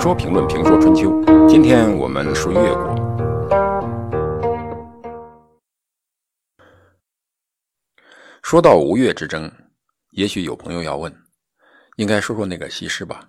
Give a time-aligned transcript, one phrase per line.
[0.00, 1.10] 说评论评说春秋，
[1.48, 2.94] 今天我们说越国。
[8.40, 9.50] 说到吴越之争，
[10.10, 11.12] 也许有朋友要问，
[11.96, 13.28] 应该说说那个西施吧？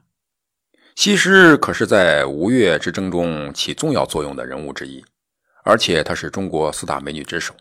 [0.96, 5.04] 西施可是在吴越之争中起重要作用的人物之一，
[5.64, 7.56] 而且她是中国四大美女之首，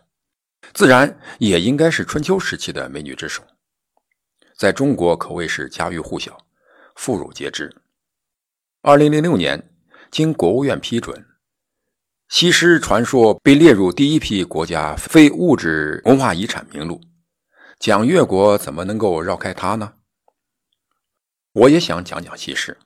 [0.71, 3.41] 自然也应该是春秋时期的美女之首，
[4.55, 6.37] 在中国可谓是家喻户晓，
[6.95, 7.75] 妇孺皆知。
[8.81, 9.69] 二零零六年，
[10.09, 11.25] 经国务院批准，
[12.29, 17.01] 西施传说被列入第一批国家非物质文化遗产名录。
[17.77, 19.95] 讲越国怎么能够绕开它呢？
[21.51, 22.79] 我也想讲讲西施，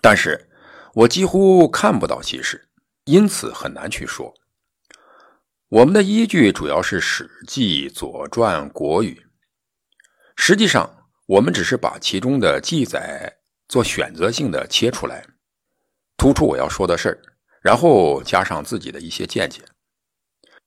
[0.00, 0.48] 但是
[0.94, 2.68] 我几乎看不到西施，
[3.06, 4.32] 因此很难去说。
[5.68, 9.14] 我们的依据主要是《史记》《左传》《国语》，
[10.36, 13.40] 实际上我们只是把其中的记载。
[13.72, 15.24] 做选择性的切出来，
[16.18, 17.22] 突出我要说的事儿，
[17.62, 19.62] 然后加上自己的一些见解。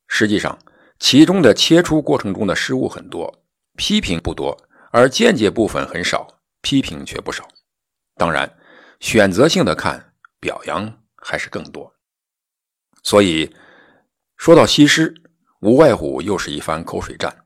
[0.08, 0.58] 实际上，
[0.98, 3.46] 其中的切出过程中的失误很多，
[3.78, 4.58] 批评不多，
[4.92, 7.48] 而见解部分很少，批评却不少。
[8.16, 8.58] 当然，
[9.00, 11.94] 选择性的看，表扬还是更多。
[13.04, 13.56] 所以，
[14.36, 15.14] 说到西施，
[15.60, 17.46] 无外乎又是一番口水战。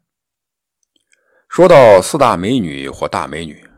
[1.49, 3.68] 说到四大美女或大美女。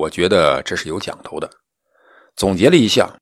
[0.00, 1.50] 我觉得这是有讲头的。
[2.34, 3.18] 总结了一下，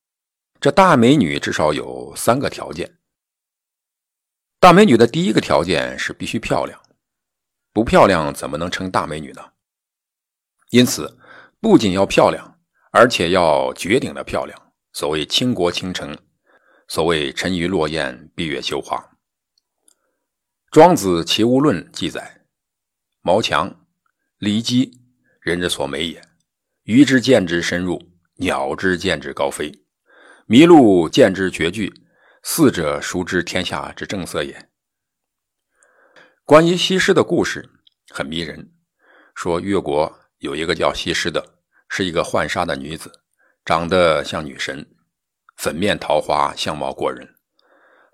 [0.61, 2.98] 这大美女至少有三个条件。
[4.61, 6.81] 大美女的第一个条件是必须漂亮，
[7.73, 9.43] 不漂亮怎么能称大美女呢？
[10.70, 11.19] 因此，
[11.61, 12.61] 不仅要漂亮，
[12.92, 14.73] 而且要绝顶的漂亮。
[14.92, 16.17] 所谓倾国倾城，
[16.87, 18.97] 所谓沉鱼落雁，闭月羞花。
[20.70, 22.45] 《庄子·齐物论》记载
[23.23, 23.87] ：“毛强，
[24.39, 25.01] 骊姬，
[25.41, 26.23] 人之所美也。”
[26.89, 28.00] 鱼之见之深入，
[28.36, 29.70] 鸟之见之高飞，
[30.47, 31.92] 麋鹿见之绝句，
[32.42, 34.70] 四者孰知天下之正色也？
[36.46, 37.68] 关于西施的故事
[38.08, 38.73] 很迷人。
[39.35, 43.13] 说越国有一个叫西施的，是一个浣纱的女子，
[43.67, 44.89] 长得像女神，
[45.58, 47.34] 粉面桃花，相貌过人。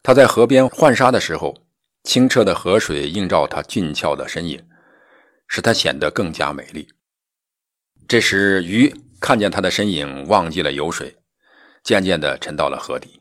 [0.03, 1.69] 她在河边浣纱的时候，
[2.03, 4.69] 清澈的河水映照她俊俏的身影，
[5.47, 6.89] 使她显得更加美丽。
[8.07, 11.17] 这时，鱼看见他的身影，忘记了游水，
[11.83, 13.19] 渐渐地沉到了河底。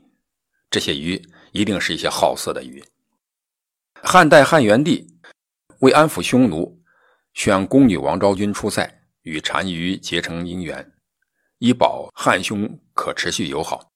[0.70, 1.20] 这些鱼
[1.52, 2.84] 一定是一些好色的鱼。
[4.02, 5.06] 汉代汉元帝
[5.80, 6.82] 为安抚匈奴，
[7.32, 10.92] 选宫女王昭君出塞，与单于结成姻缘，
[11.58, 13.90] 以保汉匈可持续友好。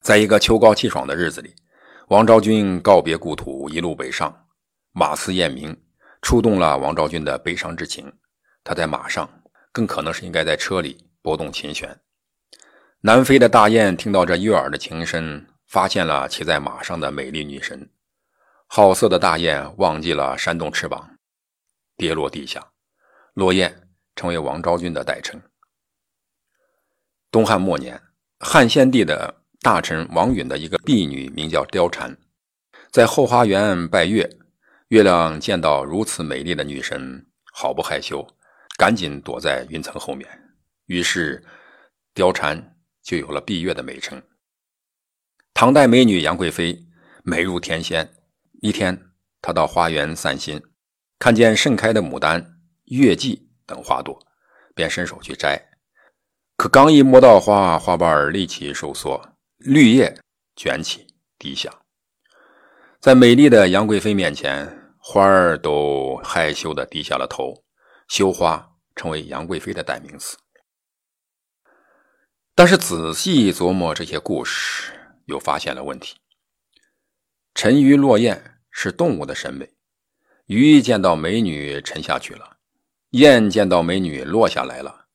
[0.00, 1.52] 在一个秋高气爽的日子里，
[2.06, 4.46] 王昭君告别故土，一路北上，
[4.92, 5.76] 马嘶雁鸣，
[6.22, 8.10] 触动了王昭君的悲伤之情。
[8.62, 9.28] 她在马上。
[9.78, 12.00] 更可能是应该在车里拨动琴弦。
[13.02, 17.88] 南飞的大雁听到这悦耳的琴声，发现了骑在马上的美丽女神。
[18.66, 21.08] 好色的大雁忘记了扇动翅膀，
[21.96, 22.72] 跌落地下。
[23.34, 25.40] 落雁成为王昭君的代称。
[27.30, 28.02] 东汉末年，
[28.40, 32.18] 汉献帝的大臣王允的一个婢女名叫貂蝉，
[32.90, 34.28] 在后花园拜月，
[34.88, 38.26] 月亮见到如此美丽的女神，好不害羞。
[38.78, 40.30] 赶紧躲在云层后面，
[40.86, 41.44] 于是
[42.14, 44.22] 貂蝉就有了闭月的美称。
[45.52, 46.86] 唐代美女杨贵妃
[47.24, 48.08] 美如天仙。
[48.60, 49.10] 一天，
[49.42, 50.62] 她到花园散心，
[51.18, 54.16] 看见盛开的牡丹、月季等花朵，
[54.76, 55.60] 便伸手去摘。
[56.56, 60.16] 可刚一摸到花，花瓣立即收缩，绿叶
[60.54, 61.06] 卷起
[61.36, 61.72] 低下。
[63.00, 67.64] 在美丽的杨贵妃面前，花儿都害羞的低下了头。
[68.08, 68.67] 羞花
[68.98, 70.36] 成为杨贵妃的代名词，
[72.56, 74.92] 但是仔细琢磨这些故事，
[75.26, 76.16] 又发现了问题。
[77.54, 79.72] 沉鱼落雁是动物的审美，
[80.46, 82.56] 鱼见到美女沉下去了，
[83.10, 85.06] 雁见到美女落下来了，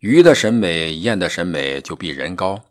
[0.00, 2.62] 鱼的审美、雁的审美就比人高。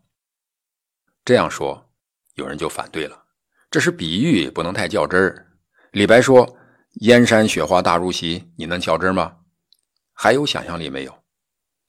[1.25, 1.91] 这样说，
[2.35, 3.23] 有人就反对了，
[3.71, 5.47] 这是比喻，不能太较真儿。
[5.93, 6.57] 李白说
[7.01, 9.37] ：“燕山雪花大如席，你能较真吗？”
[10.21, 11.23] 还有想象力没有？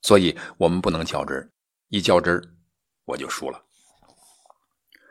[0.03, 1.50] 所以我们不能较真，
[1.88, 2.41] 一较真
[3.05, 3.61] 我就输了。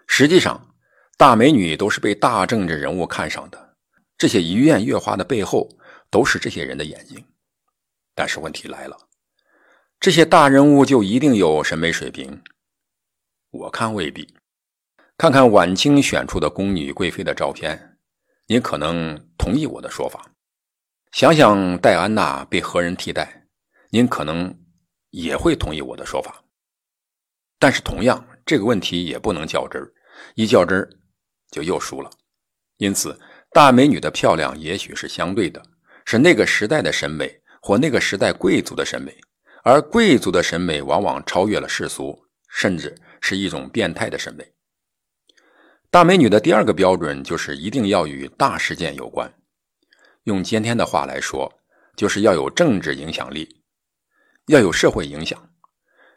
[0.08, 0.74] 实际上，
[1.18, 3.76] 大美女都是被大政治人物看上的，
[4.18, 5.68] 这些鱼雁月花的背后
[6.10, 7.22] 都是这些人的眼睛。
[8.16, 8.98] 但是问题来了，
[10.00, 12.42] 这些大人物就一定有审美水平？
[13.50, 14.34] 我看未必。
[15.18, 17.98] 看看晚清选出的宫女贵妃的照片，
[18.48, 20.26] 您可能同意我的说法。
[21.12, 23.48] 想想戴安娜被何人替代，
[23.90, 24.56] 您可能
[25.10, 26.44] 也会同意我的说法。
[27.58, 29.92] 但是同样，这个问题也不能较真儿，
[30.36, 30.90] 一较真儿
[31.52, 32.10] 就又输了。
[32.78, 33.20] 因此，
[33.52, 35.62] 大美女的漂亮也许是相对的，
[36.06, 39.14] 是那个时代的审美或那个时代贵族的审美，
[39.64, 42.18] 而贵族的审美往往超越了世俗，
[42.50, 44.54] 甚至是一种变态的审美。
[45.90, 49.34] 大美女的第二个标准就是一定要与大事件有关，
[50.30, 51.52] 用今天的话来说，
[51.96, 53.64] 就是要有政治影响力，
[54.46, 55.50] 要有社会影响。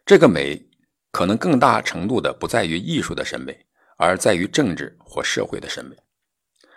[0.04, 0.62] 这个美
[1.10, 3.58] 可能更大程度的不在于艺术的审美，
[3.96, 5.96] 而在于政治或社会的审美。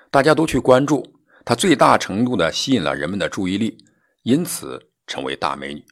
[0.10, 1.06] 大家都去关注
[1.44, 3.78] 它，最大程度的吸引了人们的注意力，
[4.24, 5.86] 因此成为大美女。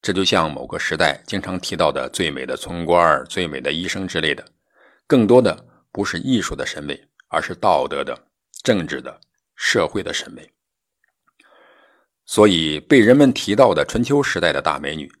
[0.00, 4.44] 这就像某个时代经常提到的最美的村官、最美的医生之类的，
[5.08, 8.16] 更多的不是艺术的审美，而是道德的、
[8.62, 9.20] 政治的、
[9.54, 10.50] 社会的审美。
[12.24, 15.12] 所以，被人们提到的春秋时代的大美女，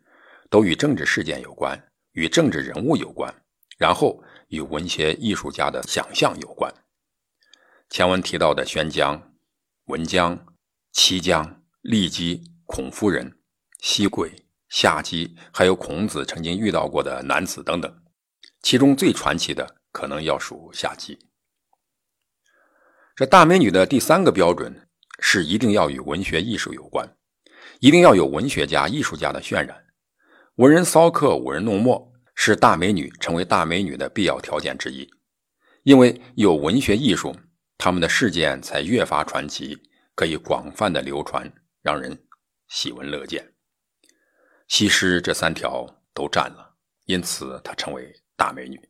[0.48, 3.34] 都与政治事件有关，与政治人物有关，
[3.76, 6.72] 然后与文学艺术家的想象有关。
[7.90, 9.34] 前文提到的宣姜、
[9.86, 10.46] 文姜、
[10.92, 13.38] 齐姜、骊姬、孔夫人、
[13.80, 14.32] 西贵、
[14.68, 18.02] 夏姬，还有孔子曾经遇到过的男子等等，
[18.62, 21.18] 其中最传奇的可能要数夏姬。
[23.14, 24.88] 这大美女的第三个标准
[25.18, 27.16] 是一定要与文学艺术有关，
[27.80, 29.84] 一定要有文学家、艺术家的渲染。
[30.56, 35.08] 文人骚客、舞人弄墨是大美女成为大美女的必要条件之一，
[35.82, 37.34] 因为有文学艺术。
[37.78, 39.76] 他们的事件才越发传奇，
[40.14, 42.16] 可以广泛的流传，让人
[42.68, 43.54] 喜闻乐见。
[44.68, 46.76] 西施这三条都占了，
[47.06, 48.80] 因此她成为大美女。